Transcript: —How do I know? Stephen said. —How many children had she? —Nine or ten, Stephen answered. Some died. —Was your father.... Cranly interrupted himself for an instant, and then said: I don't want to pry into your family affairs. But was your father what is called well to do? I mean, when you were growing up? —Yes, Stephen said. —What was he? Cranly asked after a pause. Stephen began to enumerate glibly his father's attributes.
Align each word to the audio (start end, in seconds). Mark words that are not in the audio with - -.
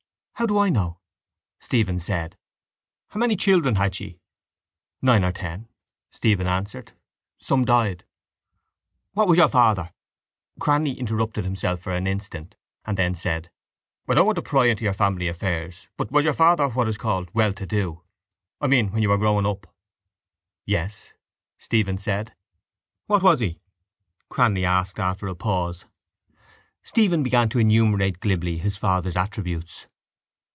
—How 0.33 0.47
do 0.47 0.57
I 0.57 0.69
know? 0.69 0.97
Stephen 1.59 1.99
said. 1.99 2.35
—How 3.09 3.19
many 3.19 3.35
children 3.35 3.75
had 3.75 3.93
she? 3.93 4.17
—Nine 4.99 5.23
or 5.23 5.31
ten, 5.31 5.67
Stephen 6.09 6.47
answered. 6.47 6.93
Some 7.37 7.63
died. 7.63 8.05
—Was 9.13 9.37
your 9.37 9.49
father.... 9.49 9.93
Cranly 10.59 10.97
interrupted 10.97 11.43
himself 11.45 11.79
for 11.81 11.93
an 11.93 12.07
instant, 12.07 12.55
and 12.85 12.97
then 12.97 13.13
said: 13.13 13.51
I 14.09 14.15
don't 14.15 14.25
want 14.25 14.35
to 14.37 14.41
pry 14.41 14.65
into 14.65 14.83
your 14.83 14.95
family 14.95 15.27
affairs. 15.27 15.87
But 15.95 16.09
was 16.11 16.25
your 16.25 16.33
father 16.33 16.69
what 16.69 16.87
is 16.87 16.97
called 16.97 17.29
well 17.35 17.53
to 17.53 17.67
do? 17.67 18.01
I 18.59 18.65
mean, 18.65 18.89
when 18.91 19.03
you 19.03 19.09
were 19.09 19.19
growing 19.19 19.45
up? 19.45 19.71
—Yes, 20.65 21.13
Stephen 21.59 21.99
said. 21.99 22.33
—What 23.05 23.21
was 23.21 23.41
he? 23.41 23.59
Cranly 24.31 24.65
asked 24.65 24.97
after 24.99 25.27
a 25.27 25.35
pause. 25.35 25.85
Stephen 26.81 27.21
began 27.21 27.47
to 27.49 27.59
enumerate 27.59 28.19
glibly 28.21 28.57
his 28.57 28.75
father's 28.75 29.15
attributes. 29.15 29.85